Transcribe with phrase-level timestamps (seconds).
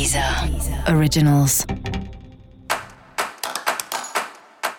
[0.00, 0.24] Deezer
[0.96, 1.66] Originals.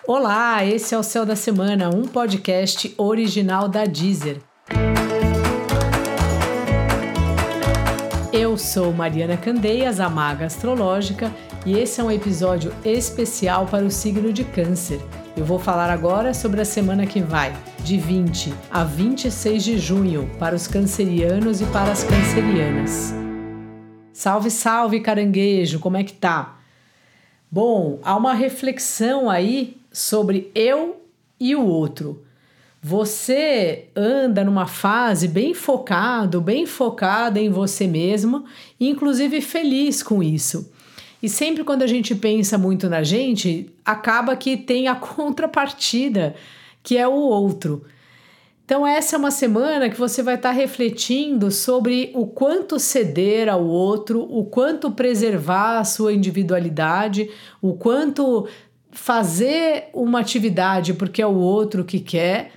[0.04, 4.38] Olá, esse é o Céu da Semana, um podcast original da Deezer.
[8.32, 11.32] Eu sou Mariana Candeias, a maga astrológica,
[11.64, 15.00] e esse é um episódio especial para o signo de Câncer.
[15.36, 17.54] Eu vou falar agora sobre a semana que vai,
[17.84, 23.21] de 20 a 26 de junho, para os cancerianos e para as cancerianas.
[24.22, 26.56] Salve, salve, caranguejo, como é que tá?
[27.50, 31.02] Bom, há uma reflexão aí sobre eu
[31.40, 32.22] e o outro.
[32.80, 38.44] Você anda numa fase bem focado, bem focada em você mesmo,
[38.78, 40.72] inclusive feliz com isso.
[41.20, 46.36] E sempre quando a gente pensa muito na gente, acaba que tem a contrapartida,
[46.80, 47.84] que é o outro.
[48.72, 53.62] Então, essa é uma semana que você vai estar refletindo sobre o quanto ceder ao
[53.62, 57.28] outro, o quanto preservar a sua individualidade,
[57.60, 58.48] o quanto
[58.90, 62.52] fazer uma atividade porque é o outro que quer,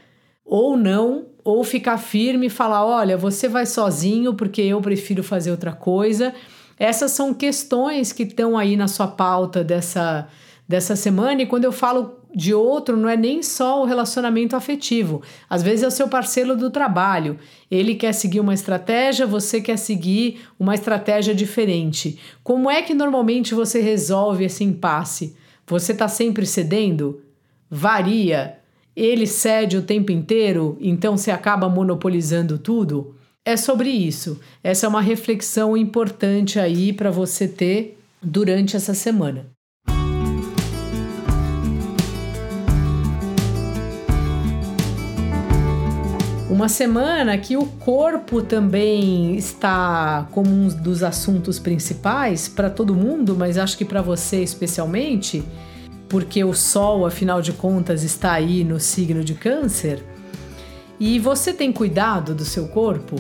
[0.46, 5.52] ou não, ou ficar firme e falar: olha, você vai sozinho porque eu prefiro fazer
[5.52, 6.34] outra coisa.
[6.80, 10.30] Essas são questões que estão aí na sua pauta dessa,
[10.66, 15.22] dessa semana, e quando eu falo de outro, não é nem só o relacionamento afetivo.
[15.50, 17.40] Às vezes é o seu parceiro do trabalho.
[17.72, 22.20] Ele quer seguir uma estratégia, você quer seguir uma estratégia diferente.
[22.44, 25.36] Como é que normalmente você resolve esse impasse?
[25.66, 27.22] Você está sempre cedendo?
[27.72, 28.58] Varia.
[28.96, 33.16] Ele cede o tempo inteiro, então você acaba monopolizando tudo?
[33.44, 34.40] É sobre isso.
[34.64, 39.56] Essa é uma reflexão importante aí para você ter durante essa semana.
[46.48, 53.36] Uma semana que o corpo também está como um dos assuntos principais para todo mundo,
[53.36, 55.44] mas acho que para você especialmente,
[56.08, 60.04] porque o Sol, afinal de contas, está aí no signo de Câncer.
[61.00, 63.16] E você tem cuidado do seu corpo?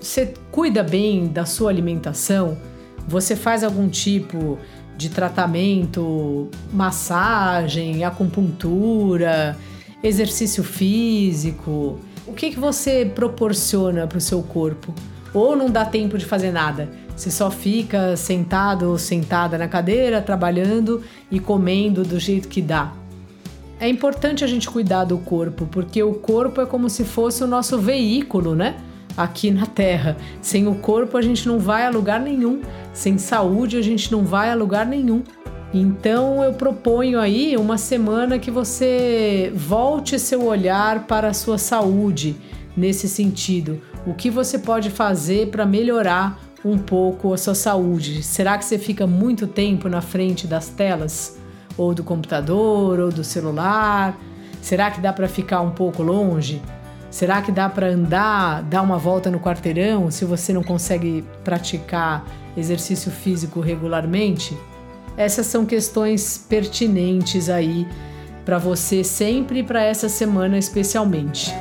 [0.00, 2.58] Você cuida bem da sua alimentação?
[3.06, 4.58] Você faz algum tipo
[4.96, 9.56] de tratamento, massagem, acupuntura,
[10.02, 12.00] exercício físico?
[12.26, 14.94] O que, que você proporciona para o seu corpo?
[15.32, 16.88] Ou não dá tempo de fazer nada?
[17.16, 22.92] Você só fica sentado ou sentada na cadeira, trabalhando e comendo do jeito que dá.
[23.78, 27.46] É importante a gente cuidar do corpo, porque o corpo é como se fosse o
[27.46, 28.76] nosso veículo, né?
[29.16, 30.16] Aqui na Terra.
[30.40, 32.62] Sem o corpo a gente não vai a lugar nenhum.
[32.92, 35.22] Sem saúde a gente não vai a lugar nenhum.
[35.74, 42.36] Então eu proponho aí uma semana que você volte seu olhar para a sua saúde
[42.76, 43.82] nesse sentido.
[44.06, 48.22] O que você pode fazer para melhorar um pouco a sua saúde?
[48.22, 51.36] Será que você fica muito tempo na frente das telas?
[51.76, 54.16] Ou do computador, ou do celular?
[54.62, 56.62] Será que dá para ficar um pouco longe?
[57.10, 62.24] Será que dá para andar, dar uma volta no quarteirão se você não consegue praticar
[62.56, 64.56] exercício físico regularmente?
[65.16, 67.86] Essas são questões pertinentes aí
[68.44, 71.52] para você sempre e para essa semana especialmente.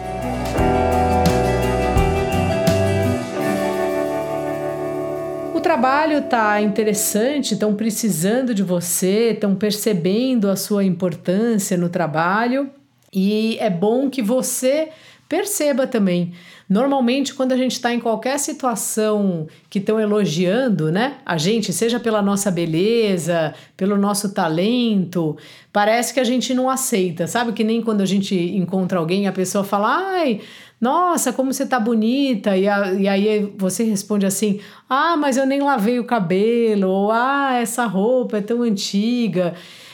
[5.54, 12.70] O trabalho tá interessante, estão precisando de você, estão percebendo a sua importância no trabalho
[13.14, 14.90] e é bom que você
[15.28, 16.34] perceba também
[16.74, 22.00] Normalmente, quando a gente está em qualquer situação que estão elogiando, né, a gente, seja
[22.00, 25.38] pela nossa beleza, pelo nosso talento,
[25.72, 27.52] parece que a gente não aceita, sabe?
[27.52, 30.42] Que nem quando a gente encontra alguém, a pessoa fala, ai,
[30.82, 34.60] nossa, como você tá bonita, e, a, e aí você responde assim,
[34.90, 39.54] ah, mas eu nem lavei o cabelo, ou ah, essa roupa é tão antiga.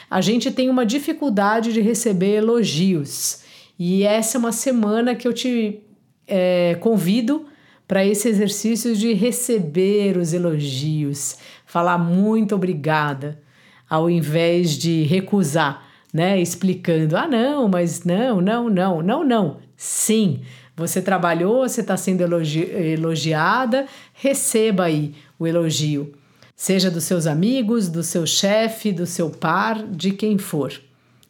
[0.09, 3.48] A gente tem uma dificuldade de receber elogios.
[3.79, 5.79] E essa é uma semana que eu te
[6.27, 7.45] é, convido
[7.87, 13.41] para esse exercício de receber os elogios, falar muito obrigada,
[13.89, 16.39] ao invés de recusar, né?
[16.39, 19.57] Explicando, ah, não, mas não, não, não, não, não.
[19.75, 20.41] Sim,
[20.75, 26.13] você trabalhou, você está sendo elogi elogiada, receba aí o elogio.
[26.55, 30.73] Seja dos seus amigos, do seu chefe, do seu par, de quem for.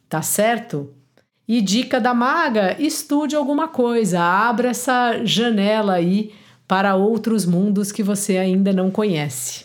[0.08, 0.90] Tá certo?
[1.52, 6.30] E dica da maga: estude alguma coisa, abra essa janela aí
[6.68, 9.64] para outros mundos que você ainda não conhece.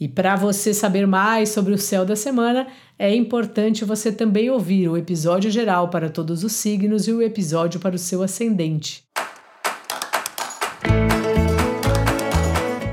[0.00, 2.66] E para você saber mais sobre o céu da semana,
[2.98, 7.80] é importante você também ouvir o episódio geral para todos os signos e o episódio
[7.80, 9.04] para o seu ascendente.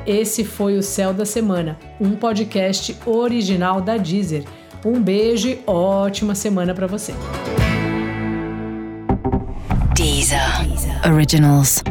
[0.06, 4.44] Esse foi o Céu da Semana, um podcast original da Deezer.
[4.86, 7.14] Um beijo e ótima semana para você.
[9.96, 11.06] Deezer.
[11.06, 11.84] Originals.